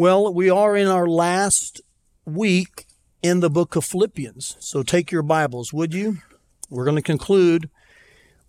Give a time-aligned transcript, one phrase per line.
[0.00, 1.82] Well, we are in our last
[2.24, 2.86] week
[3.22, 4.56] in the book of Philippians.
[4.58, 6.22] So take your Bibles, would you?
[6.70, 7.68] We're going to conclude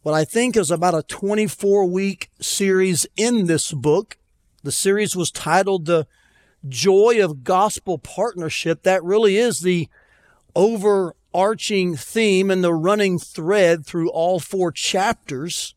[0.02, 4.16] what I think is about a 24 week series in this book.
[4.64, 6.08] The series was titled The
[6.70, 8.84] Joy of Gospel Partnership.
[8.84, 9.90] That really is the
[10.56, 15.76] overarching theme and the running thread through all four chapters.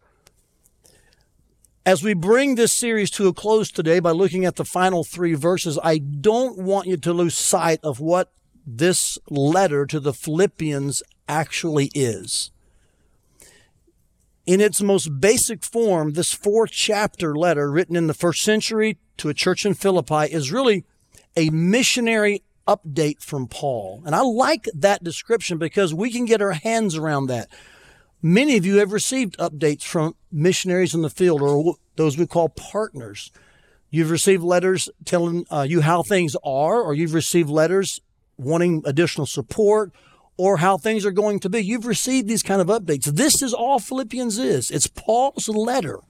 [1.86, 5.34] As we bring this series to a close today by looking at the final three
[5.34, 8.32] verses, I don't want you to lose sight of what
[8.66, 12.50] this letter to the Philippians actually is.
[14.46, 19.28] In its most basic form, this four chapter letter written in the first century to
[19.28, 20.86] a church in Philippi is really
[21.36, 24.02] a missionary update from Paul.
[24.06, 27.50] And I like that description because we can get our hands around that.
[28.26, 32.48] Many of you have received updates from missionaries in the field or those we call
[32.48, 33.30] partners.
[33.90, 38.00] You've received letters telling uh, you how things are, or you've received letters
[38.36, 39.92] wanting additional support
[40.36, 41.60] or how things are going to be.
[41.60, 43.04] You've received these kind of updates.
[43.04, 44.70] This is all Philippians is.
[44.70, 46.00] It's Paul's letter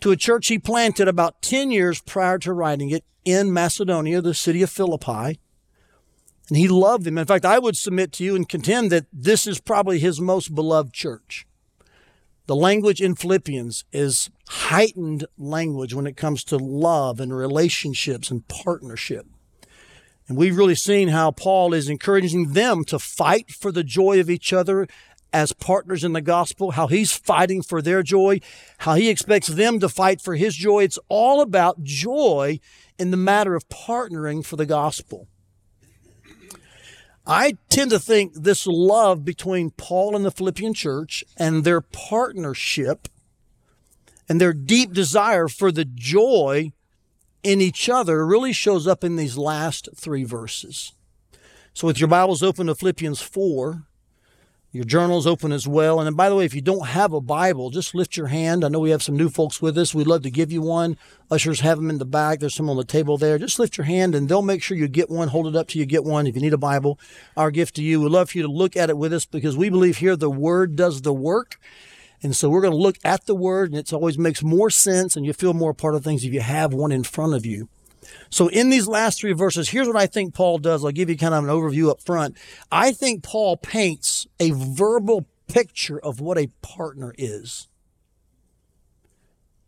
[0.00, 4.34] to a church he planted about 10 years prior to writing it in Macedonia, the
[4.34, 5.40] city of Philippi.
[6.48, 7.18] And he loved them.
[7.18, 10.54] In fact, I would submit to you and contend that this is probably his most
[10.54, 11.46] beloved church.
[12.46, 18.46] The language in Philippians is heightened language when it comes to love and relationships and
[18.46, 19.26] partnership.
[20.28, 24.30] And we've really seen how Paul is encouraging them to fight for the joy of
[24.30, 24.86] each other
[25.32, 28.40] as partners in the gospel, how he's fighting for their joy,
[28.78, 30.84] how he expects them to fight for his joy.
[30.84, 32.60] It's all about joy
[32.96, 35.26] in the matter of partnering for the gospel.
[37.26, 43.08] I tend to think this love between Paul and the Philippian church and their partnership
[44.28, 46.72] and their deep desire for the joy
[47.42, 50.92] in each other really shows up in these last three verses.
[51.74, 53.86] So, with your Bibles open to Philippians 4,
[54.76, 56.00] your journal's open as well.
[56.00, 58.64] And by the way, if you don't have a Bible, just lift your hand.
[58.64, 59.94] I know we have some new folks with us.
[59.94, 60.96] We'd love to give you one.
[61.30, 62.40] Ushers have them in the back.
[62.40, 63.38] There's some on the table there.
[63.38, 65.28] Just lift your hand and they'll make sure you get one.
[65.28, 66.26] Hold it up till you get one.
[66.26, 67.00] If you need a Bible,
[67.36, 68.00] our gift to you.
[68.00, 70.30] We'd love for you to look at it with us because we believe here the
[70.30, 71.58] Word does the work.
[72.22, 75.16] And so we're going to look at the Word and it always makes more sense
[75.16, 77.68] and you feel more part of things if you have one in front of you.
[78.30, 80.84] So in these last three verses, here's what I think Paul does.
[80.84, 82.36] I'll give you kind of an overview up front.
[82.70, 87.68] I think Paul paints a verbal picture of what a partner is.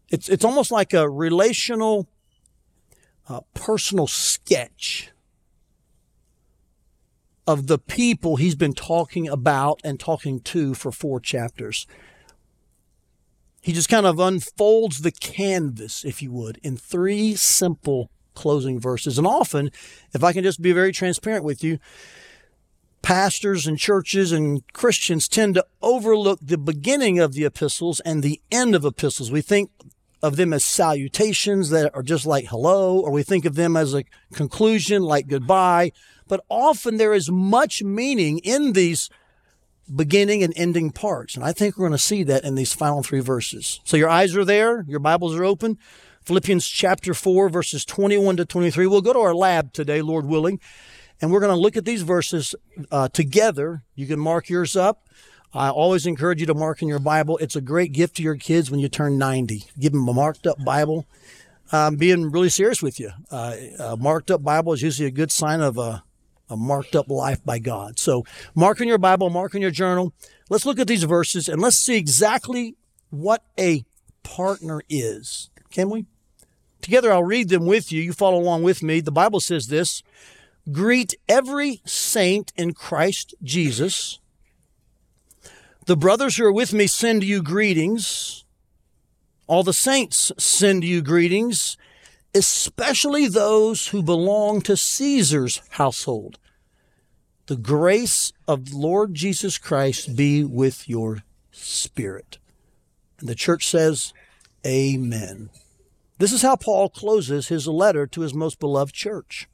[0.09, 2.09] It's, it's almost like a relational,
[3.29, 5.11] uh, personal sketch
[7.47, 11.87] of the people he's been talking about and talking to for four chapters.
[13.61, 19.19] He just kind of unfolds the canvas, if you would, in three simple closing verses.
[19.19, 19.71] And often,
[20.15, 21.79] if I can just be very transparent with you,
[23.03, 28.41] pastors and churches and Christians tend to overlook the beginning of the epistles and the
[28.51, 29.31] end of epistles.
[29.31, 29.71] We think
[30.23, 33.95] of them as salutations that are just like hello, or we think of them as
[33.95, 35.93] a conclusion like goodbye.
[36.27, 39.11] But often there is much meaning in these
[39.95, 41.35] beginning and ending parts.
[41.35, 43.81] And I think we're going to see that in these final three verses.
[43.85, 45.79] So your eyes are there, your Bibles are open.
[46.29, 48.87] Philippians chapter 4, verses 21 to 23.
[48.87, 50.61] We'll go to our lab today, Lord willing,
[51.23, 52.55] and we're going to look at these verses
[52.91, 53.83] uh, together.
[53.95, 55.09] You can mark yours up.
[55.55, 57.39] I always encourage you to mark in your Bible.
[57.39, 59.65] It's a great gift to your kids when you turn 90.
[59.81, 61.07] Give them a marked up Bible.
[61.73, 63.11] I'm being really serious with you.
[63.31, 66.05] Uh, a marked up Bible is usually a good sign of a,
[66.51, 67.99] a marked up life by God.
[67.99, 70.13] So mark in your Bible, mark in your journal.
[70.51, 72.77] Let's look at these verses and let's see exactly
[73.09, 73.87] what a
[74.23, 75.49] partner is.
[75.71, 76.05] Can we?
[76.89, 78.01] Together, I'll read them with you.
[78.01, 79.01] You follow along with me.
[79.01, 80.03] The Bible says this
[80.73, 84.21] Greet every saint in Christ Jesus.
[85.85, 88.47] The brothers who are with me send you greetings.
[89.47, 91.77] All the saints send you greetings,
[92.35, 96.39] especially those who belong to Caesar's household.
[97.49, 101.19] The grace of Lord Jesus Christ be with your
[101.53, 102.39] spirit.
[103.21, 104.15] And the church says,
[104.67, 105.51] Amen.
[106.19, 109.49] This is how Paul closes his letter to his most beloved church.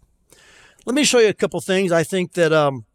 [0.86, 2.86] Let me show you a couple things I think that um,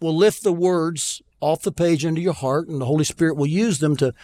[0.00, 3.46] will lift the words off the page into your heart, and the Holy Spirit will
[3.46, 4.14] use them to,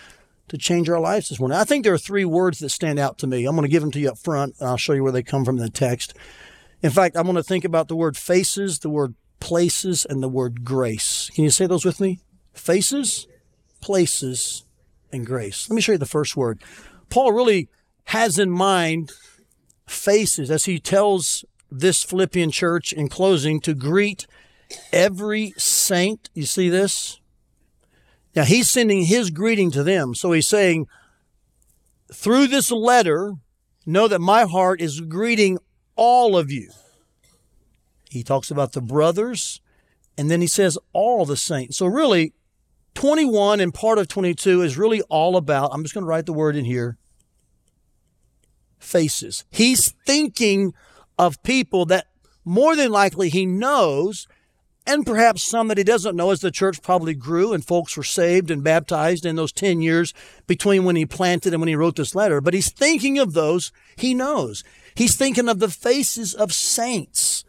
[0.48, 1.58] to change our lives this morning.
[1.58, 3.44] I think there are three words that stand out to me.
[3.44, 5.22] I'm going to give them to you up front, and I'll show you where they
[5.22, 6.14] come from in the text.
[6.80, 10.28] In fact, I'm going to think about the word faces, the word places, and the
[10.28, 11.28] word grace.
[11.34, 12.20] Can you say those with me?
[12.52, 13.26] Faces,
[13.80, 14.64] places,
[15.12, 15.68] and grace.
[15.68, 16.62] Let me show you the first word.
[17.10, 17.68] Paul really
[18.08, 19.12] has in mind
[19.86, 24.26] faces as he tells this Philippian church in closing to greet
[24.94, 26.30] every saint.
[26.32, 27.20] You see this?
[28.34, 30.14] Now he's sending his greeting to them.
[30.14, 30.86] So he's saying,
[32.10, 33.34] through this letter,
[33.84, 35.58] know that my heart is greeting
[35.94, 36.70] all of you.
[38.08, 39.60] He talks about the brothers,
[40.16, 41.76] and then he says all the saints.
[41.76, 42.32] So really,
[42.94, 46.32] 21 and part of 22 is really all about, I'm just going to write the
[46.32, 46.96] word in here,
[48.78, 49.44] faces.
[49.50, 50.74] He's thinking
[51.18, 52.06] of people that
[52.44, 54.26] more than likely he knows,
[54.86, 58.02] and perhaps some that he doesn't know as the church probably grew and folks were
[58.02, 60.14] saved and baptized in those 10 years
[60.46, 62.40] between when he planted and when he wrote this letter.
[62.40, 64.64] But he's thinking of those he knows.
[64.94, 67.44] He's thinking of the faces of saints.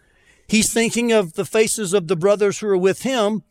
[0.47, 3.43] He's thinking of the faces of the brothers who are with him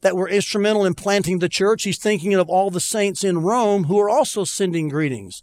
[0.00, 1.84] that were instrumental in planting the church.
[1.84, 5.42] He's thinking of all the saints in Rome who are also sending greetings.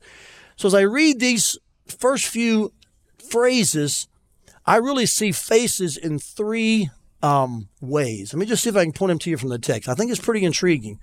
[0.56, 2.74] So as I read these first few
[3.18, 4.08] phrases,
[4.66, 6.90] I really see faces in three
[7.22, 8.34] um, ways.
[8.34, 9.90] Let me just see if I can point them to you from the text.
[9.90, 11.00] I think it's pretty intriguing.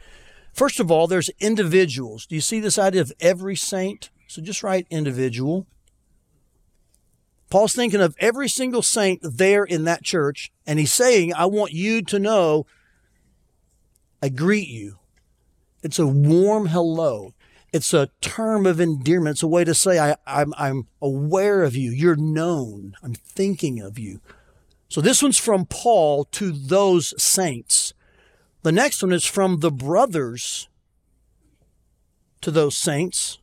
[0.52, 2.26] First of all, there's individuals.
[2.26, 4.11] Do you see this idea of every saint?
[4.26, 5.67] So just write individual.
[7.50, 11.73] Paul's thinking of every single saint there in that church, and he's saying, I want
[11.73, 12.67] you to know
[14.23, 14.99] I greet you.
[15.82, 17.34] It's a warm hello.
[17.73, 19.37] It's a term of endearment.
[19.37, 21.91] It's a way to say, I, I'm, I'm aware of you.
[21.91, 22.95] You're known.
[23.03, 24.21] I'm thinking of you.
[24.89, 27.95] So this one's from Paul to those saints.
[28.63, 30.69] The next one is from the brothers
[32.43, 33.39] to those saints.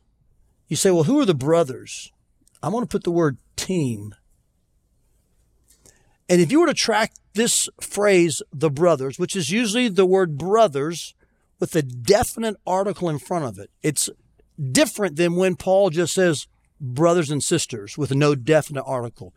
[0.68, 2.12] You say, well, who are the brothers?
[2.62, 4.14] I'm going to put the word team.
[6.28, 10.38] And if you were to track this phrase, the brothers, which is usually the word
[10.38, 11.14] brothers
[11.60, 14.08] with a definite article in front of it, it's
[14.72, 16.48] different than when Paul just says
[16.80, 19.34] brothers and sisters with no definite article.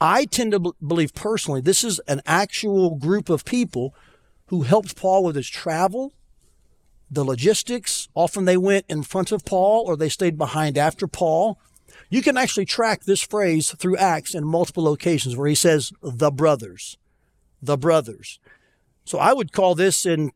[0.00, 3.94] I tend to believe personally this is an actual group of people
[4.46, 6.12] who helped Paul with his travel,
[7.10, 8.08] the logistics.
[8.14, 11.58] Often they went in front of Paul or they stayed behind after Paul.
[12.10, 16.30] You can actually track this phrase through Acts in multiple locations where he says, the
[16.30, 16.98] brothers,
[17.62, 18.38] the brothers.
[19.04, 20.32] So I would call this in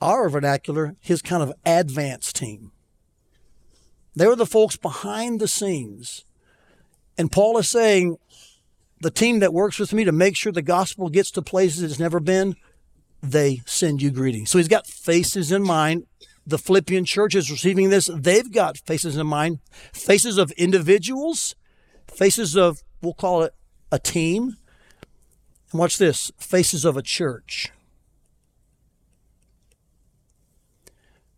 [0.00, 2.72] our vernacular his kind of advance team.
[4.14, 6.24] They were the folks behind the scenes.
[7.16, 8.16] And Paul is saying,
[9.00, 11.98] the team that works with me to make sure the gospel gets to places it's
[11.98, 12.54] never been,
[13.22, 14.50] they send you greetings.
[14.50, 16.06] So he's got faces in mind.
[16.46, 18.10] The Philippian church is receiving this.
[18.12, 19.60] They've got faces in mind,
[19.92, 21.54] faces of individuals,
[22.06, 23.54] faces of, we'll call it
[23.92, 24.56] a team.
[25.70, 27.70] And watch this faces of a church.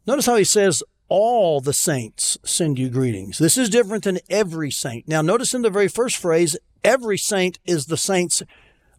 [0.06, 3.37] Notice how he says, all the saints send you greetings.
[3.37, 5.06] This is different than every saint.
[5.06, 8.43] Now, notice in the very first phrase, every saint is the saints.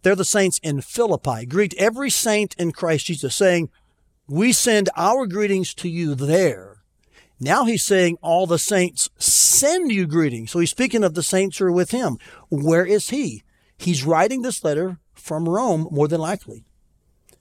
[0.03, 1.47] They're the saints in Philippi.
[1.47, 3.71] Greet every saint in Christ Jesus, saying,
[4.27, 6.83] We send our greetings to you there.
[7.39, 10.51] Now he's saying all the saints send you greetings.
[10.51, 12.17] So he's speaking of the saints who are with him.
[12.49, 13.43] Where is he?
[13.77, 16.63] He's writing this letter from Rome, more than likely.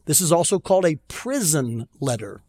[0.07, 2.43] This is also called a prison letter.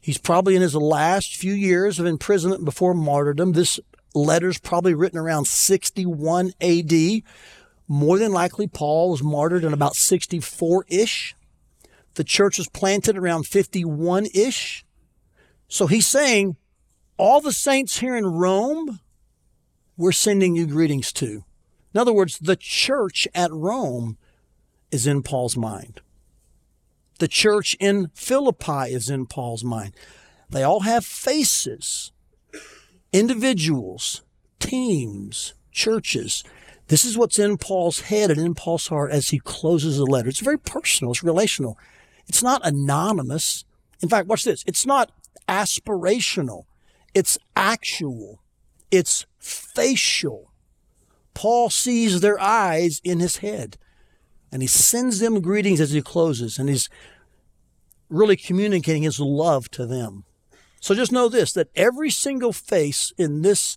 [0.00, 3.52] He's probably in his last few years of imprisonment before martyrdom.
[3.52, 3.78] This
[4.14, 7.22] letter's probably written around 61 AD.
[7.86, 11.34] More than likely, Paul was martyred in about 64 ish.
[12.14, 14.84] The church was planted around 51 ish.
[15.68, 16.56] So he's saying,
[17.16, 19.00] all the saints here in Rome,
[19.96, 21.44] we're sending you greetings to.
[21.92, 24.16] In other words, the church at Rome
[24.90, 26.00] is in Paul's mind.
[27.20, 29.94] The church in Philippi is in Paul's mind.
[30.48, 32.12] They all have faces,
[33.12, 34.22] individuals,
[34.58, 36.42] teams, churches.
[36.88, 40.30] This is what's in Paul's head and in Paul's heart as he closes the letter.
[40.30, 41.12] It's very personal.
[41.12, 41.76] It's relational.
[42.26, 43.66] It's not anonymous.
[44.02, 44.64] In fact, watch this.
[44.66, 45.12] It's not
[45.46, 46.64] aspirational.
[47.12, 48.40] It's actual.
[48.90, 50.52] It's facial.
[51.34, 53.76] Paul sees their eyes in his head.
[54.52, 56.88] And he sends them greetings as he closes, and he's
[58.08, 60.24] really communicating his love to them.
[60.80, 63.76] So just know this that every single face in this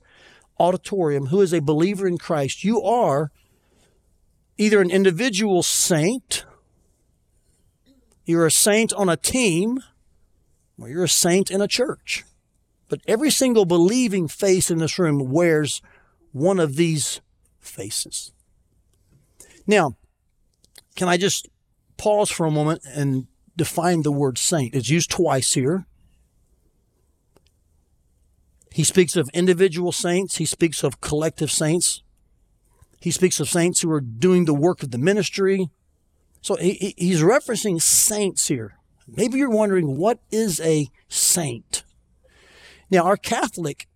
[0.59, 3.31] auditorium who is a believer in Christ, you are
[4.57, 6.45] either an individual saint,
[8.25, 9.79] you're a saint on a team,
[10.79, 12.23] or you're a saint in a church.
[12.89, 15.81] But every single believing face in this room wears
[16.31, 17.21] one of these
[17.59, 18.31] faces.
[19.65, 19.95] Now,
[20.95, 21.47] can I just
[21.97, 24.75] pause for a moment and define the word saint?
[24.75, 25.85] It's used twice here.
[28.71, 30.37] He speaks of individual saints.
[30.37, 32.01] He speaks of collective saints.
[32.99, 35.69] He speaks of saints who are doing the work of the ministry.
[36.41, 38.77] So he, he's referencing saints here.
[39.07, 41.83] Maybe you're wondering, what is a saint?
[42.89, 43.87] Now, our Catholic,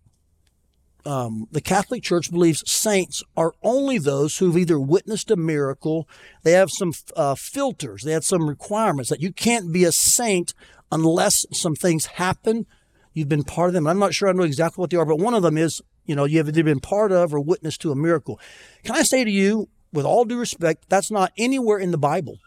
[1.04, 6.08] um, the Catholic Church believes saints are only those who've either witnessed a miracle,
[6.42, 10.54] they have some uh, filters, they have some requirements that you can't be a saint
[10.90, 12.66] unless some things happen.
[13.14, 13.86] You've been part of them.
[13.86, 16.14] I'm not sure I know exactly what they are, but one of them is, you
[16.14, 18.40] know, you have either been part of or witnessed to a miracle.
[18.84, 22.38] Can I say to you, with all due respect, that's not anywhere in the Bible.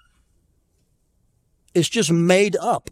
[1.74, 2.89] It's just made up.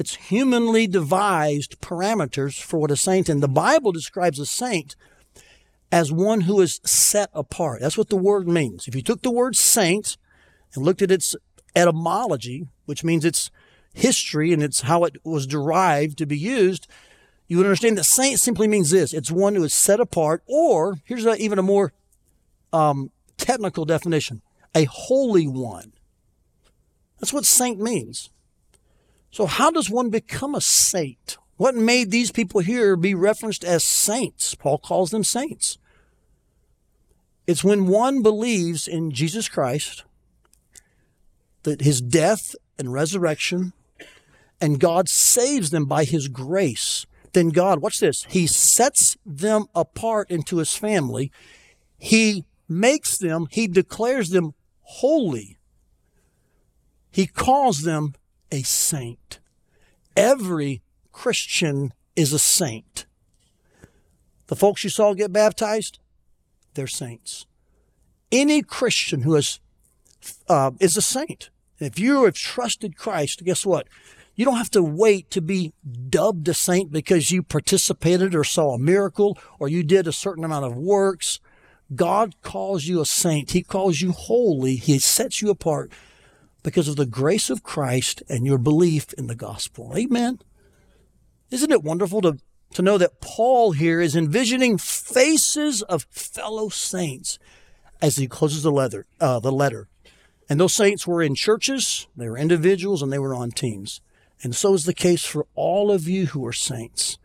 [0.00, 4.96] It's humanly devised parameters for what a saint, and the Bible describes a saint
[5.92, 7.82] as one who is set apart.
[7.82, 8.88] That's what the word means.
[8.88, 10.16] If you took the word saint
[10.74, 11.36] and looked at its
[11.76, 13.50] etymology, which means its
[13.92, 16.86] history and it's how it was derived to be used,
[17.46, 20.96] you would understand that saint simply means this it's one who is set apart, or
[21.04, 21.92] here's a, even a more
[22.72, 24.40] um, technical definition
[24.74, 25.92] a holy one.
[27.18, 28.30] That's what saint means.
[29.30, 31.38] So, how does one become a saint?
[31.56, 34.54] What made these people here be referenced as saints?
[34.54, 35.78] Paul calls them saints.
[37.46, 40.04] It's when one believes in Jesus Christ,
[41.62, 43.72] that his death and resurrection,
[44.60, 47.06] and God saves them by his grace.
[47.32, 51.30] Then God, watch this, he sets them apart into his family.
[51.98, 55.58] He makes them, he declares them holy.
[57.10, 58.14] He calls them
[58.50, 59.38] a saint.
[60.16, 63.06] Every Christian is a saint.
[64.48, 65.98] The folks you saw get baptized,
[66.74, 67.46] they're saints.
[68.32, 69.60] Any Christian who is,
[70.48, 71.50] uh, is a saint.
[71.78, 73.86] If you have trusted Christ, guess what?
[74.34, 75.72] You don't have to wait to be
[76.08, 80.44] dubbed a saint because you participated or saw a miracle or you did a certain
[80.44, 81.40] amount of works.
[81.94, 83.50] God calls you a saint.
[83.50, 84.76] He calls you holy.
[84.76, 85.92] He sets you apart
[86.62, 89.92] because of the grace of Christ and your belief in the gospel.
[89.96, 90.40] Amen.
[91.50, 92.38] Isn't it wonderful to,
[92.74, 97.38] to know that Paul here is envisioning faces of fellow saints
[98.02, 99.88] as he closes the letter, uh, the letter.
[100.48, 104.00] And those saints were in churches, they were individuals, and they were on teams.
[104.42, 107.18] And so is the case for all of you who are saints.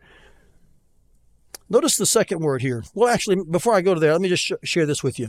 [1.68, 2.84] Notice the second word here.
[2.94, 5.28] Well, actually, before I go to there, let me just sh- share this with you.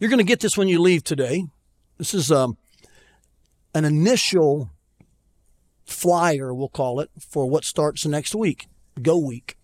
[0.00, 1.44] You're going to get this when you leave today.
[1.98, 2.56] This is um,
[3.74, 4.70] an initial
[5.84, 8.68] flyer, we'll call it, for what starts next week,
[9.02, 9.56] Go Week.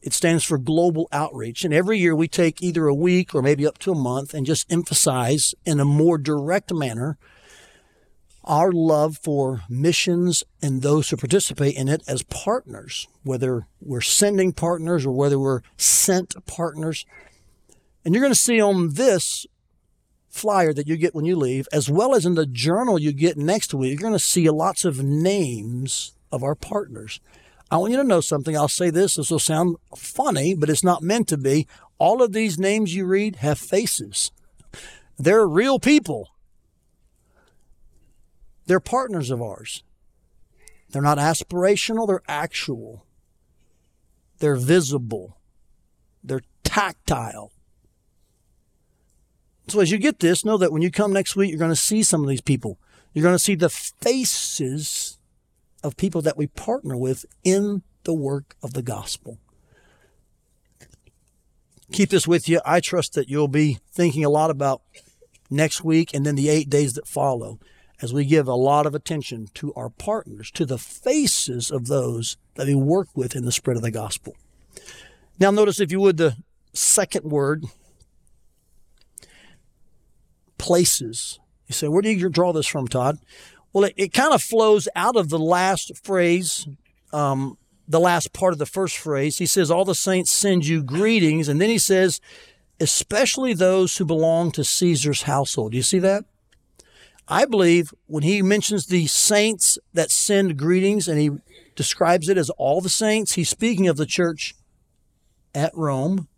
[0.00, 1.64] It stands for Global Outreach.
[1.64, 4.46] And every year we take either a week or maybe up to a month and
[4.46, 7.18] just emphasize in a more direct manner
[8.46, 14.52] our love for missions and those who participate in it as partners, whether we're sending
[14.52, 17.04] partners or whether we're sent partners.
[18.04, 19.46] And you're going to see on this
[20.36, 23.36] flyer that you get when you leave, as well as in the journal you get
[23.36, 27.20] next week, you're going to see lots of names of our partners.
[27.70, 28.56] I want you to know something.
[28.56, 29.16] I'll say this.
[29.16, 31.66] This will sound funny, but it's not meant to be.
[31.98, 34.30] All of these names you read have faces.
[35.18, 36.30] They're real people.
[38.66, 39.82] They're partners of ours.
[40.90, 43.04] They're not aspirational, they're actual.
[44.38, 45.38] They're visible.
[46.22, 47.52] They're tactile.
[49.68, 51.76] So as you get this, know that when you come next week, you're going to
[51.76, 52.78] see some of these people.
[53.12, 55.18] You're going to see the faces
[55.82, 59.38] of people that we partner with in the work of the gospel.
[61.92, 62.60] Keep this with you.
[62.64, 64.82] I trust that you'll be thinking a lot about
[65.50, 67.58] next week and then the eight days that follow
[68.02, 72.36] as we give a lot of attention to our partners, to the faces of those
[72.56, 74.36] that we work with in the spread of the gospel.
[75.38, 76.36] Now, notice, if you would, the
[76.74, 77.64] second word
[80.58, 81.38] places.
[81.66, 83.18] You say, where do you draw this from, Todd?
[83.72, 86.66] Well, it, it kind of flows out of the last phrase,
[87.12, 89.38] um, the last part of the first phrase.
[89.38, 91.48] He says, All the saints send you greetings.
[91.48, 92.20] And then he says,
[92.80, 95.72] especially those who belong to Caesar's household.
[95.72, 96.24] Do you see that?
[97.28, 101.30] I believe when he mentions the saints that send greetings and he
[101.74, 104.54] describes it as all the saints, he's speaking of the church
[105.54, 106.28] at Rome.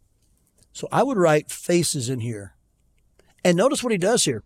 [0.72, 2.54] So I would write faces in here.
[3.44, 4.42] And notice what he does here.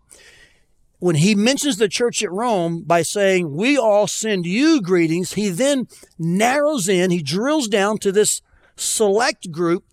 [0.98, 5.48] When he mentions the church at Rome by saying, We all send you greetings, he
[5.48, 8.40] then narrows in, he drills down to this
[8.76, 9.84] select group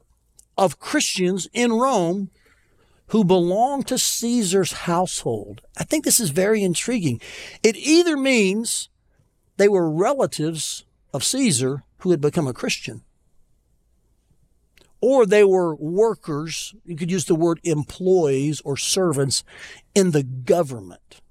[0.58, 2.30] of Christians in Rome
[3.08, 5.62] who belong to Caesar's household.
[5.78, 7.20] I think this is very intriguing.
[7.64, 8.90] It either means
[9.58, 13.02] they were relatives of Caesar who had become a Christian,
[15.02, 16.76] or they were workers.
[16.86, 19.44] You could use the word employees or servants
[19.96, 21.22] in the government.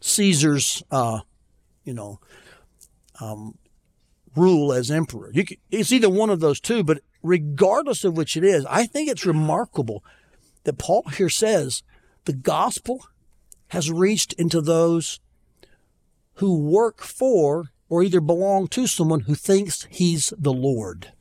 [0.00, 1.20] Caesar's, uh,
[1.84, 2.20] you know,
[3.20, 3.58] um,
[4.34, 5.32] rule as emperor.
[5.32, 9.08] Could, it's either one of those two, but regardless of which it is, I think
[9.08, 10.02] it's remarkable
[10.64, 11.82] that Paul here says
[12.24, 13.06] the gospel
[13.68, 15.20] has reached into those
[16.34, 21.12] who work for or either belong to someone who thinks he's the Lord.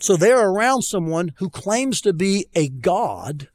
[0.00, 3.48] So they're around someone who claims to be a God,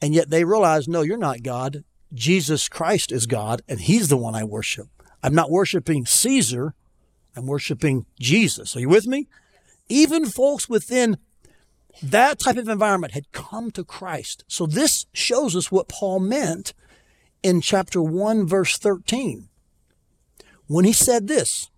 [0.00, 1.82] and yet they realize, no, you're not God.
[2.12, 4.88] Jesus Christ is God, and he's the one I worship.
[5.22, 6.74] I'm not worshiping Caesar,
[7.34, 8.76] I'm worshiping Jesus.
[8.76, 9.26] Are you with me?
[9.88, 11.16] Even folks within
[12.02, 14.44] that type of environment had come to Christ.
[14.46, 16.74] So this shows us what Paul meant
[17.42, 19.48] in chapter 1, verse 13,
[20.66, 21.70] when he said this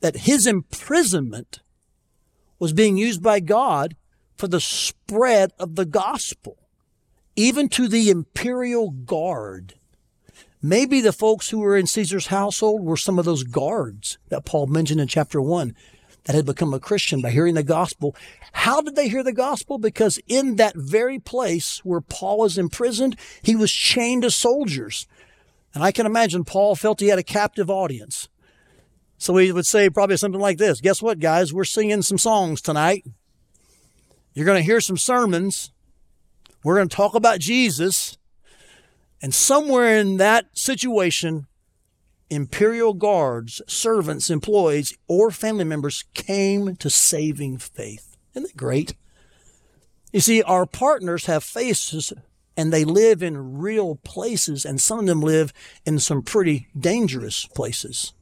[0.00, 1.60] that his imprisonment
[2.60, 3.96] was being used by God
[4.36, 6.56] for the spread of the gospel,
[7.34, 9.74] even to the imperial guard.
[10.62, 14.66] Maybe the folks who were in Caesar's household were some of those guards that Paul
[14.66, 15.74] mentioned in chapter 1
[16.24, 18.14] that had become a Christian by hearing the gospel.
[18.52, 19.78] How did they hear the gospel?
[19.78, 25.06] Because in that very place where Paul was imprisoned, he was chained to soldiers.
[25.74, 28.28] And I can imagine Paul felt he had a captive audience.
[29.20, 31.52] So he would say probably something like this Guess what, guys?
[31.52, 33.04] We're singing some songs tonight.
[34.32, 35.72] You're going to hear some sermons.
[36.64, 38.16] We're going to talk about Jesus.
[39.22, 41.46] And somewhere in that situation,
[42.30, 48.16] imperial guards, servants, employees, or family members came to saving faith.
[48.34, 48.94] Isn't that great?
[50.12, 52.12] You see, our partners have faces
[52.56, 55.52] and they live in real places, and some of them live
[55.84, 58.12] in some pretty dangerous places.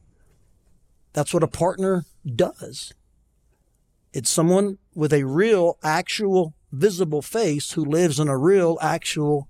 [1.19, 2.95] That's what a partner does.
[4.13, 9.49] It's someone with a real, actual, visible face who lives in a real, actual,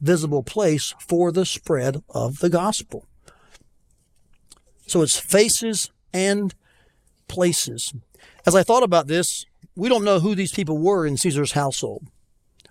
[0.00, 3.06] visible place for the spread of the gospel.
[4.88, 6.52] So it's faces and
[7.28, 7.94] places.
[8.44, 12.08] As I thought about this, we don't know who these people were in Caesar's household.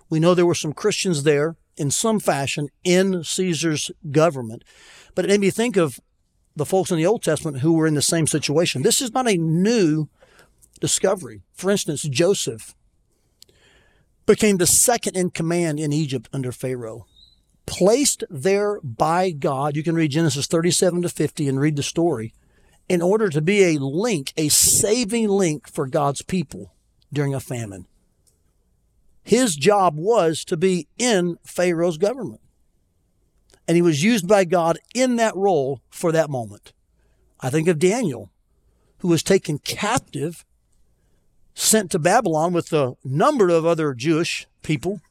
[0.10, 4.66] We know there were some Christians there in some fashion in Caesar's government.
[5.16, 6.02] But it made me think of
[6.56, 8.82] the folks in the Old Testament who were in the same situation.
[8.82, 10.08] This is not a new
[10.80, 11.42] discovery.
[11.54, 12.76] For instance, Joseph
[14.26, 17.06] became the second in command in Egypt under Pharaoh
[17.66, 19.76] placed there by God.
[19.76, 22.34] You can read Genesis 37 to 50 and read the story
[22.88, 26.74] in order to be a link, a saving link for God's people
[27.12, 27.88] during a famine.
[29.24, 32.42] His job was to be in Pharaoh's government.
[33.68, 36.74] And he was used by God in that role for that moment.
[37.40, 38.32] I think of Daniel,
[39.00, 40.46] who was taken captive,
[41.54, 45.02] sent to Babylon with a number of other Jewish people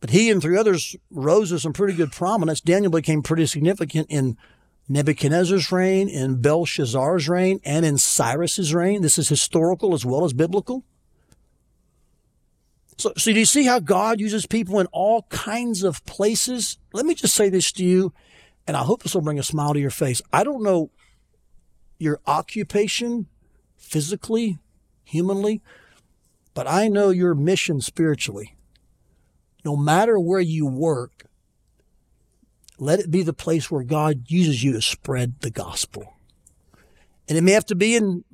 [0.00, 2.60] but he and three others rose to some pretty good prominence.
[2.60, 4.36] Daniel became pretty significant in
[4.88, 9.02] Nebuchadnezzar's reign, in Belshazzar's reign, and in Cyrus's reign.
[9.02, 10.84] This is historical as well as biblical.
[13.00, 16.78] So, so do you see how God uses people in all kinds of places?
[16.92, 18.12] Let me just say this to you,
[18.66, 20.20] and I hope this will bring a smile to your face.
[20.32, 20.90] I don't know
[21.98, 23.26] your occupation
[23.76, 24.58] physically,
[25.04, 25.62] humanly,
[26.54, 28.56] but I know your mission spiritually
[29.64, 31.26] no matter where you work,
[32.78, 36.14] let it be the place where God uses you to spread the gospel.
[37.28, 38.24] And it may have to be in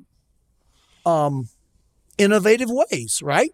[1.05, 1.49] um,
[2.17, 3.51] innovative ways, right?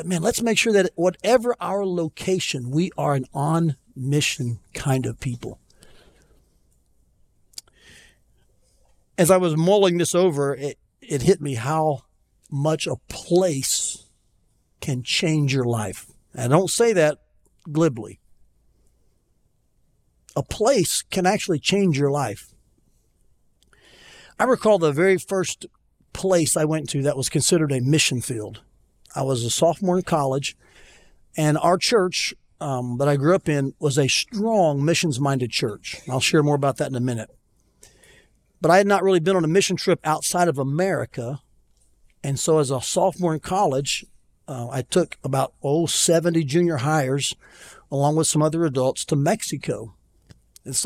[0.00, 5.04] But man, let's make sure that whatever our location, we are an on mission kind
[5.04, 5.60] of people.
[9.18, 12.04] As I was mulling this over, it, it hit me how
[12.50, 14.06] much a place
[14.80, 16.06] can change your life.
[16.34, 17.18] I don't say that
[17.70, 18.20] glibly.
[20.34, 22.54] A place can actually change your life.
[24.38, 25.66] I recall the very first
[26.14, 28.62] place I went to that was considered a mission field.
[29.14, 30.56] I was a sophomore in college,
[31.36, 36.00] and our church um, that I grew up in was a strong missions minded church.
[36.08, 37.30] I'll share more about that in a minute.
[38.60, 41.40] But I had not really been on a mission trip outside of America.
[42.22, 44.04] And so, as a sophomore in college,
[44.46, 47.34] uh, I took about oh 70 junior highers
[47.90, 49.94] along with some other adults to Mexico.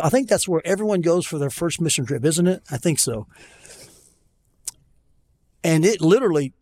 [0.02, 2.62] I think that's where everyone goes for their first mission trip, isn't it?
[2.70, 3.26] I think so.
[5.64, 6.52] And it literally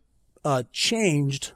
[0.45, 1.53] uh, changed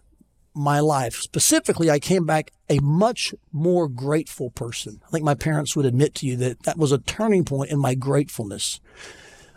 [0.53, 1.15] my life.
[1.15, 5.01] Specifically, I came back a much more grateful person.
[5.07, 7.79] I think my parents would admit to you that that was a turning point in
[7.79, 8.79] my gratefulness.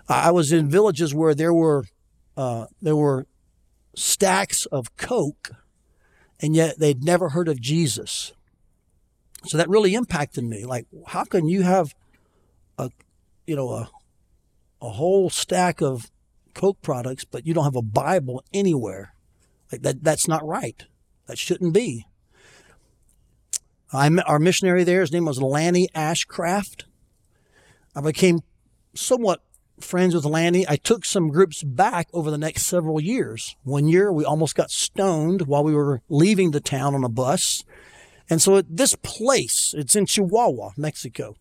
[0.09, 1.85] I was in villages where there were
[2.37, 3.27] uh, there were
[3.95, 5.51] stacks of coke,
[6.41, 8.33] and yet they'd never heard of Jesus.
[9.47, 10.65] So that really impacted me.
[10.65, 11.95] Like, how can you have
[12.79, 12.91] a,
[13.47, 13.91] you know, a,
[14.83, 16.11] a whole stack of
[16.55, 19.15] Coke products, but you don't have a Bible anywhere?
[19.71, 20.85] Like that, that's not right.
[21.27, 22.07] That shouldn't be.
[23.93, 25.01] I our missionary there.
[25.01, 26.85] His name was Lanny Ashcraft.
[27.95, 28.41] I became
[28.95, 29.43] somewhat
[29.81, 30.69] friends with Lanny.
[30.69, 33.57] I took some groups back over the next several years.
[33.65, 37.65] One year, we almost got stoned while we were leaving the town on a bus.
[38.29, 41.35] And so this place, it's in Chihuahua, Mexico.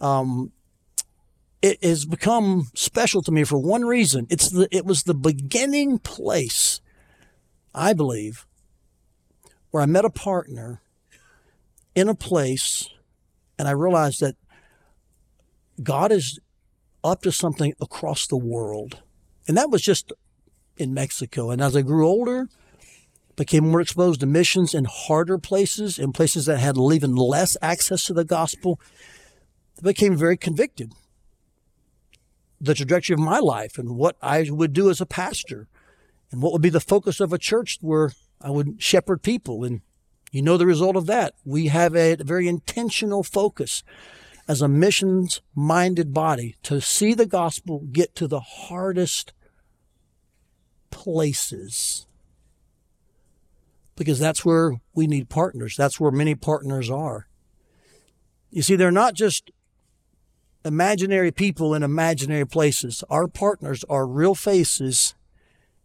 [0.00, 0.52] Um,
[1.60, 4.26] it has become special to me for one reason.
[4.30, 6.80] It's the, it was the beginning place,
[7.74, 8.46] I believe,
[9.70, 10.80] where I met a partner
[11.94, 12.88] in a place
[13.58, 14.36] and I realized that
[15.82, 16.38] God is
[17.02, 19.02] up to something across the world.
[19.46, 20.12] And that was just
[20.76, 21.50] in Mexico.
[21.50, 22.48] And as I grew older,
[23.36, 28.04] became more exposed to missions in harder places, in places that had even less access
[28.06, 28.80] to the gospel,
[29.78, 30.92] I became very convicted.
[32.60, 35.68] The trajectory of my life and what I would do as a pastor
[36.34, 39.62] and what would be the focus of a church where I would shepherd people.
[39.62, 39.82] And
[40.32, 41.34] you know the result of that.
[41.44, 43.84] We have a very intentional focus
[44.48, 49.32] as a missions minded body to see the gospel get to the hardest
[50.90, 52.04] places
[53.94, 55.76] because that's where we need partners.
[55.76, 57.28] That's where many partners are.
[58.50, 59.52] You see, they're not just
[60.64, 63.04] imaginary people in imaginary places.
[63.08, 65.14] Our partners are real faces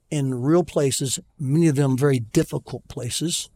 [0.10, 3.50] in real places, many of them very difficult places.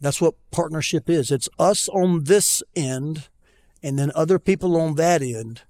[0.00, 1.30] That's what partnership is.
[1.30, 3.28] It's us on this end
[3.82, 5.62] and then other people on that end.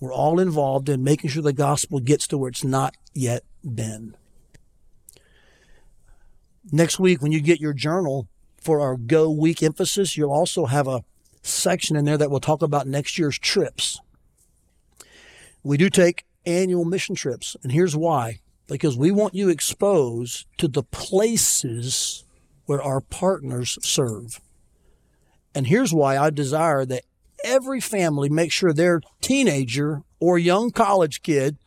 [0.00, 4.16] We're all involved in making sure the gospel gets to where it's not yet been.
[6.70, 10.86] Next week, when you get your journal for our Go Week emphasis, you'll also have
[10.86, 11.04] a
[11.42, 14.00] section in there that will talk about next year's trips.
[15.62, 20.66] We do take annual mission trips, and here's why because we want you exposed to
[20.66, 22.24] the places
[22.64, 24.40] where our partners serve.
[25.54, 27.04] And here's why I desire that
[27.44, 31.58] every family make sure their teenager or young college kid,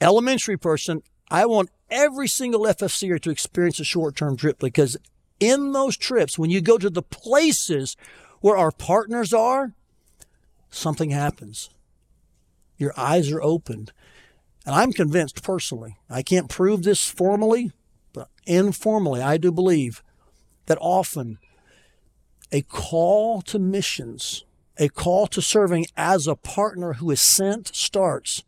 [0.00, 4.96] elementary person, I want every single FFCer to experience a short term trip because
[5.40, 7.96] in those trips, when you go to the places
[8.40, 9.72] where our partners are,
[10.70, 11.70] something happens.
[12.80, 13.92] Your eyes are opened.
[14.64, 17.72] And I'm convinced personally, I can't prove this formally,
[18.12, 20.02] but informally, I do believe
[20.66, 21.38] that often
[22.50, 24.44] a call to missions,
[24.78, 28.42] a call to serving as a partner who is sent starts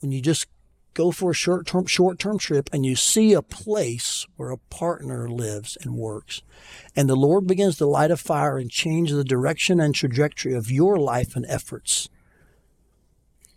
[0.00, 0.46] when you just
[0.94, 4.58] go for a short term short term trip and you see a place where a
[4.58, 6.40] partner lives and works
[6.94, 10.70] and the lord begins to light a fire and change the direction and trajectory of
[10.70, 12.08] your life and efforts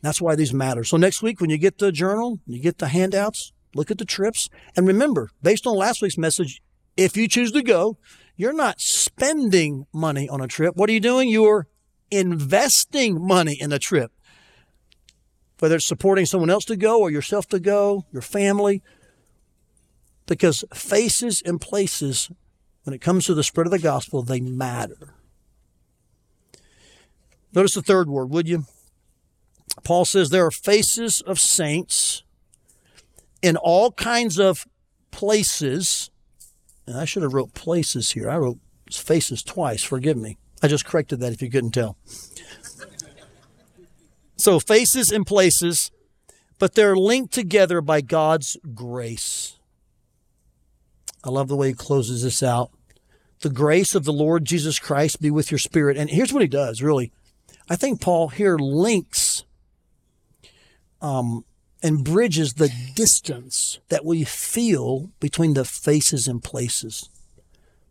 [0.08, 2.88] that's why these matter so next week when you get the journal you get the
[2.88, 6.62] handouts look at the trips and remember based on last week's message
[6.96, 7.98] if you choose to go
[8.36, 11.68] you're not spending money on a trip what are you doing you're
[12.10, 14.12] investing money in a trip
[15.60, 18.84] whether it's supporting someone else to go or yourself to go, your family.
[20.28, 22.30] Because faces and places,
[22.84, 25.16] when it comes to the spread of the gospel, they matter.
[27.54, 28.66] Notice the third word, would you?
[29.84, 32.24] Paul says there are faces of saints
[33.42, 34.68] in all kinds of
[35.12, 36.10] places.
[36.86, 38.30] And I should have wrote places here.
[38.30, 38.60] I wrote
[38.92, 39.84] faces twice.
[39.84, 40.38] Forgive me.
[40.62, 41.98] I just corrected that if you couldn't tell.
[44.38, 45.92] So faces and places,
[46.60, 49.60] but they're linked together by God's grace.
[51.24, 52.72] I love the way he closes this out.
[53.42, 55.98] The grace of the Lord Jesus Christ be with your spirit.
[55.98, 57.12] And here's what he does, really.
[57.70, 59.44] I think Paul here links
[61.02, 61.46] um,
[61.84, 67.10] and bridges the distance that we feel between the faces and places.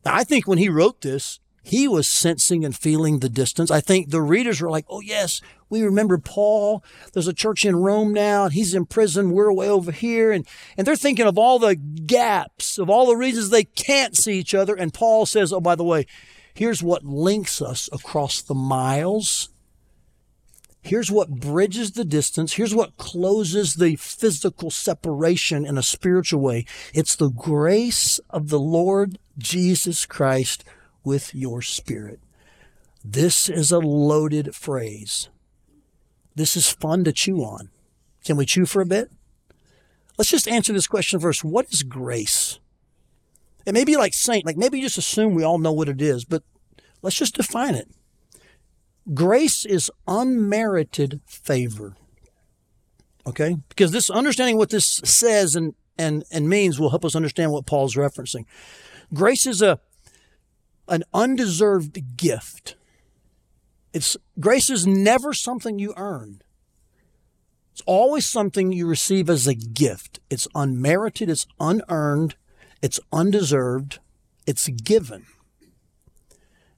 [0.04, 3.72] Now, I think when he wrote this, he was sensing and feeling the distance.
[3.72, 6.84] I think the readers were like, oh, yes, we remember Paul.
[7.12, 9.32] There's a church in Rome now, and he's in prison.
[9.32, 10.30] We're way over here.
[10.30, 14.38] And, and they're thinking of all the gaps, of all the reasons they can't see
[14.38, 14.76] each other.
[14.76, 16.06] And Paul says, oh, by the way,
[16.54, 19.48] here's what links us across the miles.
[20.86, 22.52] Here's what bridges the distance.
[22.52, 26.64] Here's what closes the physical separation in a spiritual way.
[26.94, 30.62] It's the grace of the Lord Jesus Christ
[31.02, 32.20] with your spirit.
[33.04, 35.28] This is a loaded phrase.
[36.36, 37.70] this is fun to chew on.
[38.24, 39.10] Can we chew for a bit?
[40.16, 41.42] Let's just answer this question first.
[41.42, 42.60] What is grace?
[43.66, 46.00] It may be like saint, like maybe you just assume we all know what it
[46.00, 46.44] is, but
[47.02, 47.88] let's just define it.
[49.14, 51.96] Grace is unmerited favor.
[53.26, 53.56] Okay?
[53.68, 57.66] Because this understanding what this says and, and, and means will help us understand what
[57.66, 58.44] Paul's referencing.
[59.12, 59.78] Grace is a
[60.88, 62.76] an undeserved gift.
[63.92, 66.42] It's grace is never something you earn.
[67.72, 70.20] It's always something you receive as a gift.
[70.30, 72.36] It's unmerited, it's unearned,
[72.82, 73.98] it's undeserved,
[74.46, 75.26] it's given.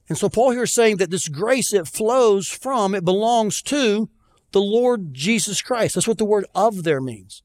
[0.09, 4.09] And so Paul here is saying that this grace, it flows from, it belongs to
[4.51, 5.93] the Lord Jesus Christ.
[5.95, 7.43] That's what the word of there means.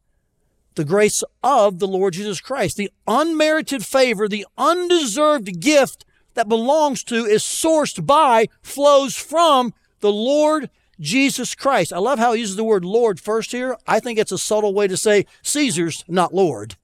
[0.75, 2.79] The grace of the Lord Jesus Christ.
[2.79, 10.11] The unmerited favor, the undeserved gift that belongs to, is sourced by, flows from the
[10.11, 11.93] Lord Jesus Christ.
[11.93, 13.77] I love how he uses the word Lord first here.
[13.87, 16.77] I think it's a subtle way to say Caesar's, not Lord.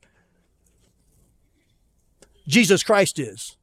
[2.47, 3.57] Jesus Christ is.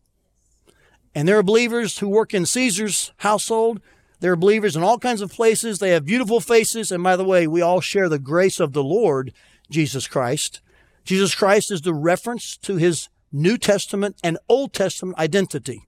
[1.15, 3.82] And there are believers who work in Caesar's household.
[4.20, 5.80] There are believers in all kinds of places.
[5.80, 6.91] They have beautiful faces.
[6.91, 9.34] And by the way, we all share the grace of the Lord,
[9.70, 10.62] Jesus Christ.
[11.04, 15.88] Jesus Christ is the reference to his New Testament and Old Testament identity.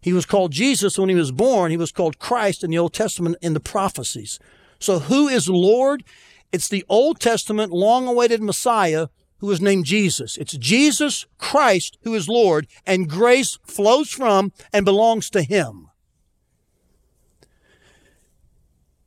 [0.00, 1.70] He was called Jesus when he was born.
[1.70, 4.38] He was called Christ in the Old Testament in the prophecies.
[4.78, 6.02] So who is Lord?
[6.50, 9.08] It's the Old Testament long awaited Messiah
[9.42, 10.36] who is named Jesus.
[10.36, 15.88] It's Jesus Christ who is Lord, and grace flows from and belongs to him.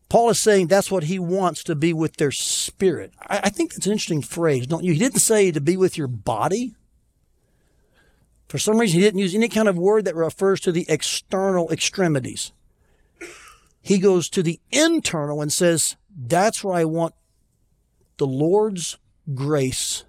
[0.09, 3.13] Paul is saying that's what he wants to be with their spirit.
[3.21, 4.91] I, I think that's an interesting phrase, don't you?
[4.91, 6.75] He didn't say to be with your body.
[8.49, 11.71] For some reason, he didn't use any kind of word that refers to the external
[11.71, 12.51] extremities.
[13.81, 17.15] He goes to the internal and says, That's where I want
[18.17, 18.97] the Lord's
[19.33, 20.03] grace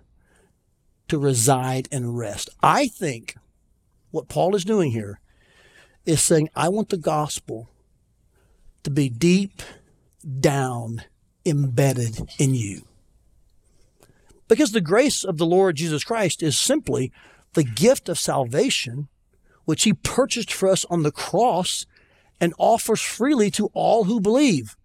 [1.09, 2.51] to reside and rest.
[2.63, 3.37] I think
[4.11, 5.21] what Paul is doing here
[6.05, 7.69] is saying, I want the gospel
[8.83, 9.63] to be deep
[10.41, 11.03] down
[11.45, 12.83] embedded in you.
[14.49, 17.13] Because the grace of the Lord Jesus Christ is simply
[17.55, 19.09] the gift of salvation,
[19.65, 21.87] which he purchased for us on the cross
[22.41, 24.77] and offers freely to all who believe.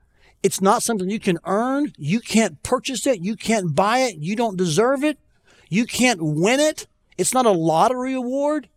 [0.41, 1.93] It's not something you can earn.
[1.97, 3.21] You can't purchase it.
[3.21, 4.17] You can't buy it.
[4.17, 5.19] You don't deserve it.
[5.71, 6.85] You can't win it.
[7.17, 8.67] It's not a lottery award.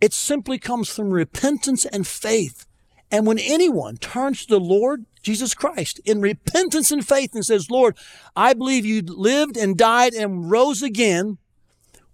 [0.00, 2.66] It simply comes from repentance and faith.
[3.10, 7.70] And when anyone turns to the Lord Jesus Christ in repentance and faith and says,
[7.70, 7.98] Lord,
[8.34, 11.36] I believe you lived and died and rose again,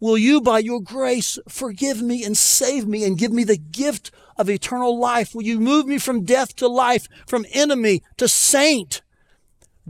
[0.00, 4.10] will you by your grace forgive me and save me and give me the gift
[4.36, 5.32] of eternal life?
[5.32, 9.00] Will you move me from death to life, from enemy to saint?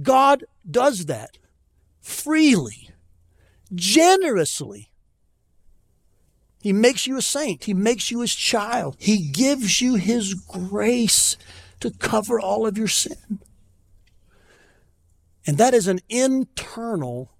[0.02, 1.38] God does that
[2.02, 2.87] freely
[3.74, 4.90] generously.
[6.60, 7.64] He makes you a saint.
[7.64, 8.96] He makes you his child.
[8.98, 11.36] He gives you his grace
[11.80, 13.40] to cover all of your sin.
[15.46, 17.30] And that is an internal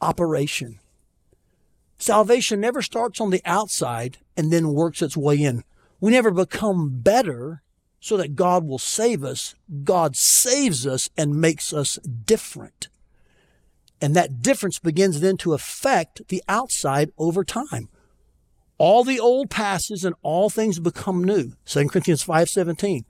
[0.00, 0.78] operation.
[1.98, 5.64] Salvation never starts on the outside and then works its way in.
[6.00, 7.62] We never become better
[7.98, 9.54] so that God will save us.
[9.82, 12.88] God saves us and makes us different.
[14.00, 17.88] And that difference begins then to affect the outside over time.
[18.76, 21.52] All the old passes and all things become new.
[21.64, 23.04] 2 Corinthians 5:17.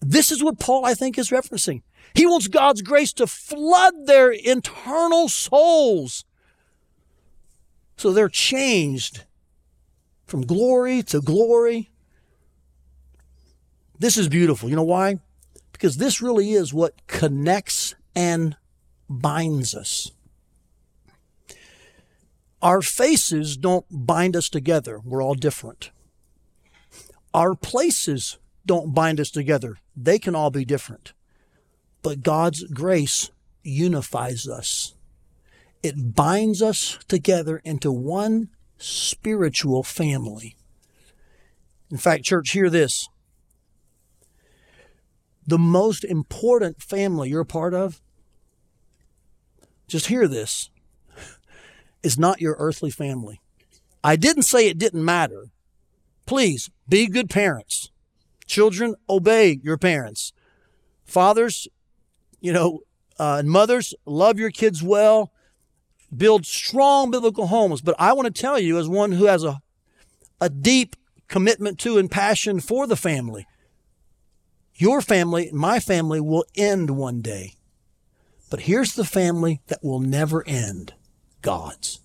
[0.00, 1.82] This is what Paul I think is referencing.
[2.14, 6.24] He wants God's grace to flood their internal souls.
[7.96, 9.24] So they're changed
[10.26, 11.90] from glory to glory.
[13.98, 14.68] This is beautiful.
[14.68, 15.20] You know why?
[15.72, 18.56] Because this really is what connects and
[19.08, 20.10] binds us.
[22.62, 25.00] Our faces don't bind us together.
[25.04, 25.90] We're all different.
[27.32, 29.76] Our places don't bind us together.
[29.96, 31.12] They can all be different.
[32.02, 33.30] But God's grace
[33.62, 34.94] unifies us.
[35.82, 40.56] It binds us together into one spiritual family.
[41.90, 43.08] In fact, church, hear this.
[45.46, 48.00] The most important family you're a part of
[49.86, 50.70] just hear this,
[52.02, 53.40] is not your earthly family.
[54.04, 55.50] I didn't say it didn't matter.
[56.26, 57.90] Please be good parents.
[58.46, 60.32] Children, obey your parents.
[61.04, 61.68] Fathers,
[62.40, 62.80] you know,
[63.18, 65.32] uh, and mothers, love your kids well.
[66.16, 67.80] Build strong biblical homes.
[67.80, 69.60] But I want to tell you, as one who has a,
[70.40, 70.94] a deep
[71.26, 73.46] commitment to and passion for the family,
[74.78, 77.54] Your family, my family will end one day.
[78.48, 80.94] But here's the family that will never end
[81.42, 82.00] God's.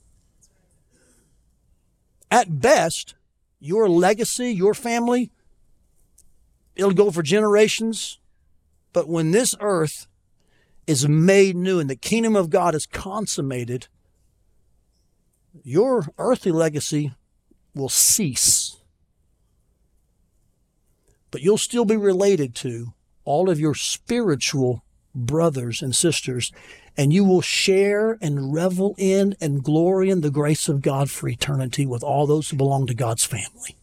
[2.29, 3.15] At best,
[3.59, 5.31] your legacy, your family,
[6.75, 8.19] it'll go for generations.
[8.93, 10.07] But when this earth
[10.87, 13.87] is made new and the kingdom of God is consummated,
[15.63, 17.13] your earthly legacy
[17.75, 18.77] will cease.
[21.29, 26.51] But you'll still be related to all of your spiritual brothers and sisters,
[26.97, 31.27] and you will share and revel in and glory in the grace of God for
[31.27, 33.75] eternity with all those who belong to God's family.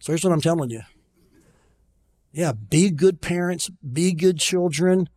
[0.00, 0.82] So here's what I'm telling you.
[2.32, 5.08] Yeah, be good parents, be good children,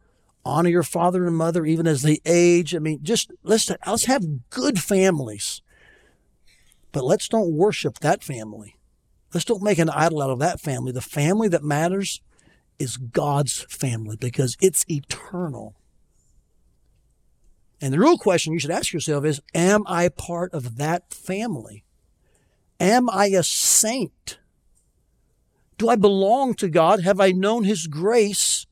[0.43, 2.75] honor your father and mother even as they age.
[2.75, 5.61] I mean, just let's let's have good families.
[6.91, 8.75] But let's don't worship that family.
[9.33, 10.91] Let's don't make an idol out of that family.
[10.91, 12.21] The family that matters
[12.79, 15.75] is God's family because it's eternal.
[17.81, 21.83] And the real question you should ask yourself is Am I part of that family?
[22.79, 24.39] Am I a saint?
[25.77, 27.01] Do I belong to God?
[27.01, 28.65] Have I known His grace?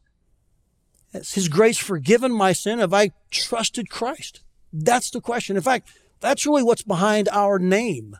[1.11, 2.79] Has His grace forgiven my sin?
[2.79, 4.41] Have I trusted Christ?
[4.71, 5.55] That's the question.
[5.55, 5.89] In fact,
[6.19, 8.17] that's really what's behind our name,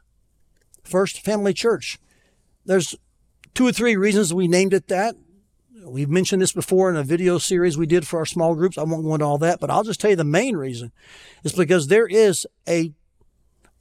[0.84, 1.98] First Family Church.
[2.65, 2.96] There's
[3.54, 5.15] two or three reasons we named it that.
[5.86, 8.78] We've mentioned this before in a video series we did for our small groups.
[8.78, 10.91] I won't go into all that, but I'll just tell you the main reason
[11.43, 12.93] is because there is a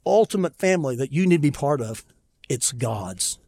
[0.05, 2.03] ultimate family that you need to be part of.
[2.49, 3.39] It's God's.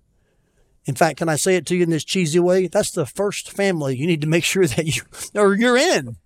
[0.85, 2.67] In fact, can I say it to you in this cheesy way?
[2.67, 5.01] That's the first family you need to make sure that you
[5.33, 6.17] or you're in.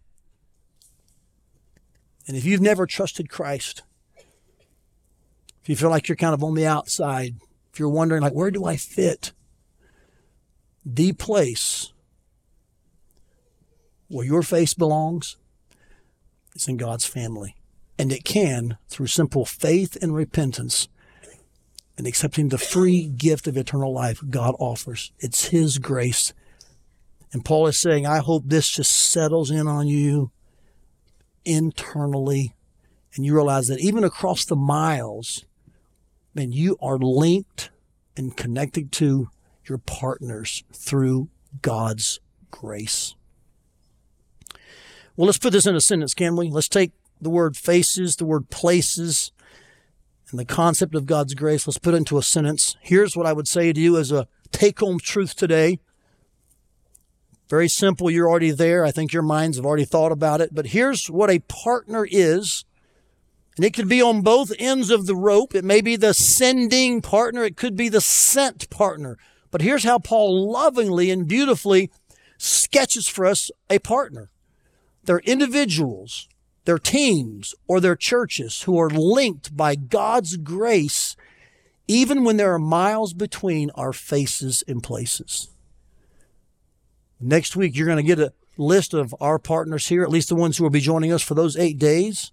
[2.28, 3.82] And if you've never trusted Christ,
[5.63, 7.36] if you feel like you're kind of on the outside,
[7.74, 9.32] if you're wondering like where do I fit?
[10.86, 11.92] The place
[14.10, 15.38] where your face belongs
[16.54, 17.56] is in God's family.
[17.98, 20.88] And it can through simple faith and repentance
[21.98, 25.12] and accepting the free gift of eternal life God offers.
[25.19, 26.34] It's His grace.
[27.32, 30.32] And Paul is saying, I hope this just settles in on you
[31.45, 32.56] internally
[33.15, 35.45] and you realize that even across the miles,
[36.34, 37.69] man, you are linked
[38.15, 39.30] and connected to
[39.65, 41.30] your partners through
[41.62, 42.19] God's
[42.52, 43.15] grace.
[45.19, 46.49] Well, let's put this in a sentence, can we?
[46.49, 49.34] Let's take the word faces, the word places,
[50.32, 51.67] and the concept of God's grace.
[51.67, 52.77] Let's put it into a sentence.
[52.79, 55.82] Here's what I would say to you as a take home truth today.
[57.49, 58.10] Very simple.
[58.10, 58.86] You're already there.
[58.86, 60.55] I think your minds have already thought about it.
[60.55, 62.63] But here's what a partner is.
[63.58, 65.53] And it could be on both ends of the rope.
[65.53, 67.43] It may be the sending partner.
[67.43, 69.17] It could be the sent partner.
[69.51, 71.91] But here's how Paul lovingly and beautifully
[72.38, 74.32] sketches for us a partner.
[75.10, 76.30] They're individuals
[76.65, 81.15] their teams, or their churches who are linked by God's grace,
[81.88, 85.50] even when there are miles between our faces and places.
[87.19, 90.36] Next week, you're going to get a list of our partners here, at least the
[90.36, 92.32] ones who will be joining us for those eight days.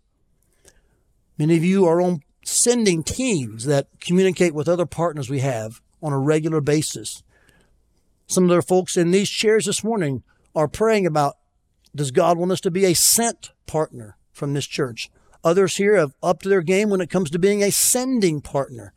[1.39, 6.13] Many of you are on sending teams that communicate with other partners we have on
[6.13, 7.23] a regular basis.
[8.27, 11.37] Some of the folks in these chairs this morning are praying about
[11.97, 14.17] does God want us to be a sent partner?
[14.37, 15.11] from this church.
[15.43, 18.93] Others here have upped their game when it comes to being a sending partner.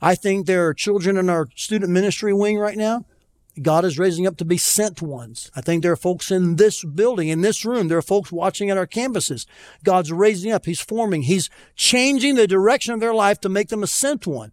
[0.00, 3.04] I think there are children in our student ministry wing right now.
[3.62, 5.50] God is raising up to be sent ones.
[5.54, 7.86] I think there are folks in this building, in this room.
[7.86, 9.46] There are folks watching at our campuses.
[9.84, 10.66] God's raising up.
[10.66, 11.22] He's forming.
[11.22, 14.52] He's changing the direction of their life to make them a sent one.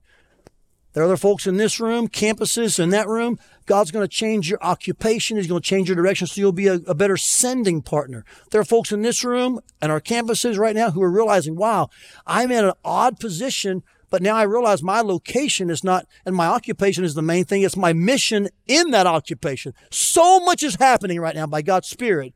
[0.94, 3.40] There are other folks in this room, campuses in that room.
[3.66, 5.38] God's going to change your occupation.
[5.38, 8.26] He's going to change your direction so you'll be a, a, better sending partner.
[8.52, 11.90] There are folks in this room and our campuses right now who are realizing, wow,
[12.28, 16.48] I'm in an odd position, but now I realize my location is not, and my
[16.48, 17.62] occupation is the main thing.
[17.62, 19.74] It's my mission in that occupation.
[19.92, 22.34] So much is happening right now by God's Spirit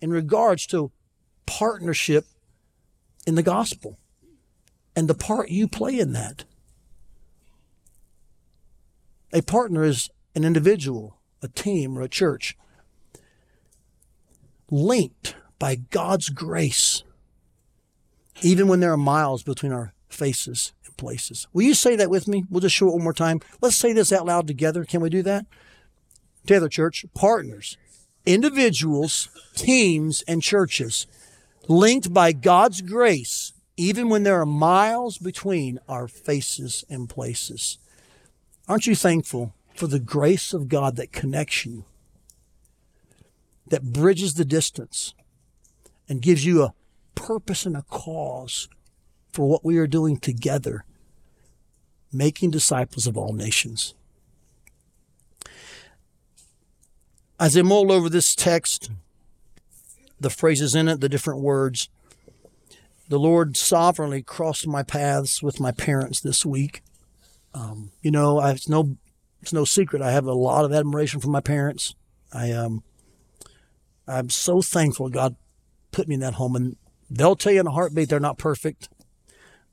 [0.00, 0.90] in regards to
[1.46, 2.24] partnership
[3.26, 3.98] in the gospel
[4.96, 6.44] and the part you play in that.
[9.32, 12.56] A partner is an individual, a team, or a church
[14.70, 17.02] linked by God's grace,
[18.40, 21.46] even when there are miles between our faces and places.
[21.52, 22.44] Will you say that with me?
[22.50, 23.40] We'll just show it one more time.
[23.60, 24.84] Let's say this out loud together.
[24.84, 25.46] Can we do that?
[26.46, 27.76] Together, church, partners,
[28.26, 31.06] individuals, teams, and churches
[31.68, 37.78] linked by God's grace, even when there are miles between our faces and places.
[38.72, 41.84] Aren't you thankful for the grace of God that connects you
[43.66, 45.12] that bridges the distance
[46.08, 46.72] and gives you a
[47.14, 48.70] purpose and a cause
[49.30, 50.86] for what we are doing together,
[52.10, 53.92] making disciples of all nations.
[57.38, 58.90] As I mull over this text,
[60.18, 61.90] the phrases in it, the different words,
[63.06, 66.80] the Lord sovereignly crossed my paths with my parents this week.
[67.54, 68.96] Um, you know, I, it's no
[69.40, 70.02] it's no secret.
[70.02, 71.94] I have a lot of admiration for my parents.
[72.32, 72.82] I um,
[74.06, 75.36] I'm so thankful God
[75.90, 76.76] put me in that home, and
[77.10, 78.88] they'll tell you in a heartbeat they're not perfect,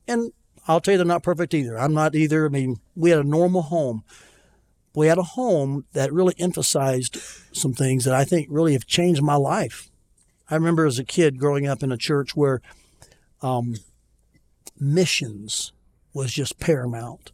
[0.07, 0.31] and
[0.67, 1.77] I'll tell you they're not perfect either.
[1.79, 2.45] I'm not either.
[2.45, 4.03] I mean, we had a normal home.
[4.95, 7.17] We had a home that really emphasized
[7.51, 9.89] some things that I think really have changed my life.
[10.49, 12.59] I remember as a kid growing up in a church where
[13.41, 13.75] um,
[14.79, 15.71] missions
[16.13, 17.31] was just paramount.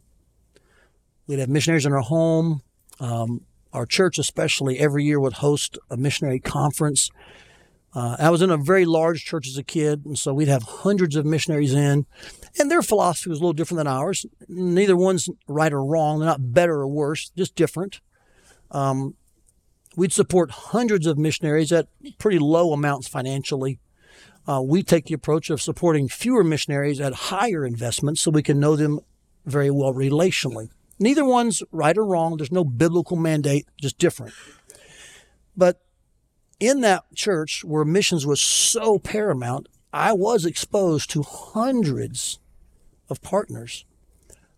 [1.26, 2.62] We'd have missionaries in our home.
[3.00, 7.10] Um, our church, especially, every year would host a missionary conference.
[7.94, 10.62] Uh, I was in a very large church as a kid, and so we'd have
[10.62, 12.06] hundreds of missionaries in,
[12.58, 14.26] and their philosophy was a little different than ours.
[14.48, 18.00] Neither one's right or wrong; they're not better or worse, just different.
[18.70, 19.14] Um,
[19.96, 23.80] we'd support hundreds of missionaries at pretty low amounts financially.
[24.46, 28.60] Uh, we take the approach of supporting fewer missionaries at higher investments so we can
[28.60, 29.00] know them
[29.44, 30.68] very well relationally.
[30.98, 32.36] Neither one's right or wrong.
[32.36, 34.32] There's no biblical mandate, just different.
[35.56, 35.80] But
[36.58, 42.38] in that church where missions was so paramount, I was exposed to hundreds
[43.08, 43.84] of partners.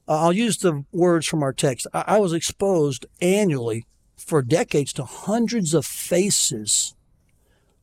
[0.07, 1.86] Uh, I'll use the words from our text.
[1.93, 3.86] I, I was exposed annually
[4.16, 6.95] for decades to hundreds of faces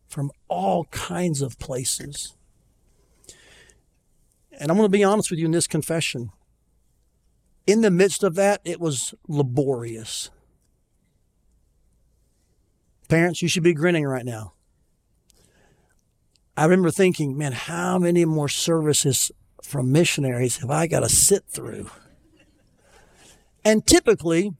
[0.07, 2.35] from all kinds of places.
[4.57, 6.31] And I'm going to be honest with you in this confession.
[7.67, 10.29] In the midst of that, it was laborious.
[13.07, 14.53] Parents, you should be grinning right now.
[16.57, 21.43] I remember thinking, man, how many more services from missionaries have I got to sit
[21.47, 21.89] through?
[23.63, 24.53] And typically,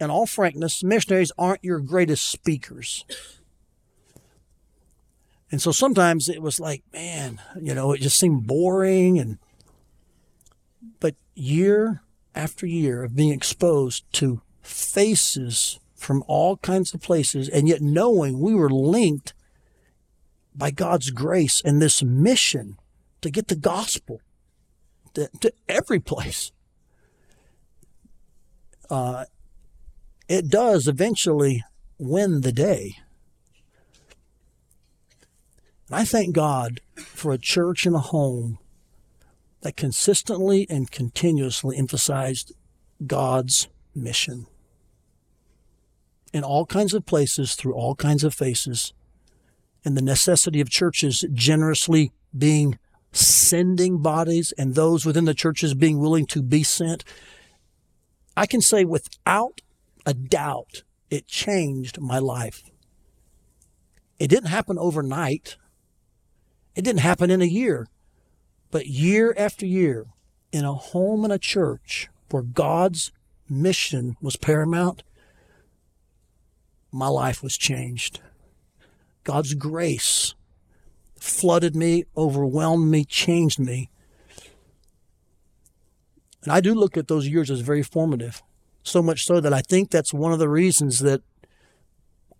[0.00, 3.04] in all frankness, missionaries aren't your greatest speakers.
[5.50, 9.38] And so sometimes it was like, man, you know, it just seemed boring and
[11.00, 12.02] but year
[12.34, 18.40] after year of being exposed to faces from all kinds of places and yet knowing
[18.40, 19.32] we were linked
[20.54, 22.76] by God's grace and this mission
[23.22, 24.20] to get the gospel
[25.14, 26.52] to, to every place.
[28.90, 29.24] Uh,
[30.28, 31.64] it does eventually
[31.98, 32.96] win the day.
[35.88, 38.58] And I thank God for a church and a home
[39.64, 42.52] that consistently and continuously emphasized
[43.06, 44.46] God's mission
[46.34, 48.92] in all kinds of places, through all kinds of faces,
[49.82, 52.78] and the necessity of churches generously being
[53.10, 57.02] sending bodies and those within the churches being willing to be sent.
[58.36, 59.62] I can say without
[60.04, 62.64] a doubt, it changed my life.
[64.18, 65.56] It didn't happen overnight.
[66.76, 67.86] It didn't happen in a year,
[68.74, 70.06] but year after year,
[70.50, 73.12] in a home and a church where God's
[73.48, 75.04] mission was paramount,
[76.90, 78.20] my life was changed.
[79.22, 80.34] God's grace
[81.20, 83.90] flooded me, overwhelmed me, changed me.
[86.42, 88.42] And I do look at those years as very formative.
[88.82, 91.22] So much so that I think that's one of the reasons that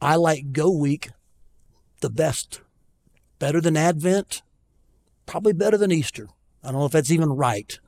[0.03, 1.11] I like Go Week
[2.01, 2.61] the best
[3.39, 4.43] better than Advent,
[5.27, 6.29] probably better than Easter.
[6.63, 7.79] I don't know if that's even right.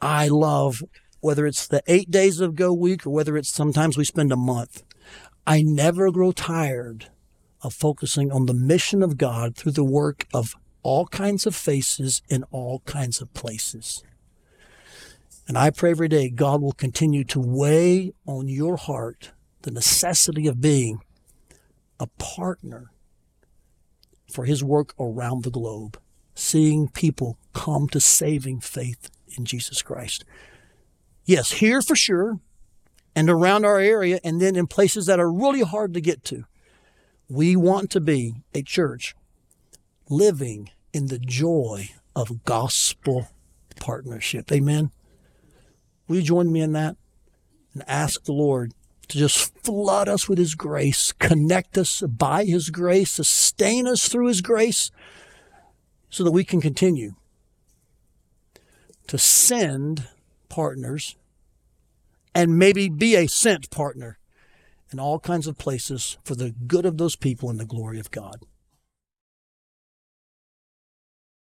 [0.00, 0.82] I love
[1.20, 4.36] whether it's the eight days of Go Week or whether it's sometimes we spend a
[4.36, 4.82] month.
[5.46, 7.10] I never grow tired
[7.62, 12.20] of focusing on the mission of God through the work of all kinds of faces
[12.28, 14.04] in all kinds of places.
[15.48, 19.32] And I pray every day God will continue to weigh on your heart
[19.62, 21.00] the necessity of being
[21.98, 22.90] a partner
[24.30, 25.98] for his work around the globe,
[26.34, 30.24] seeing people come to saving faith in Jesus Christ.
[31.24, 32.40] Yes, here for sure,
[33.16, 36.44] and around our area, and then in places that are really hard to get to.
[37.28, 39.14] We want to be a church
[40.10, 43.28] living in the joy of gospel
[43.80, 44.50] partnership.
[44.52, 44.90] Amen.
[46.06, 46.96] Will you join me in that
[47.72, 48.72] and ask the Lord
[49.08, 54.28] to just flood us with His grace, connect us by His grace, sustain us through
[54.28, 54.90] His grace,
[56.10, 57.14] so that we can continue
[59.06, 60.08] to send
[60.48, 61.16] partners
[62.34, 64.18] and maybe be a sent partner
[64.92, 68.10] in all kinds of places for the good of those people and the glory of
[68.10, 68.44] God.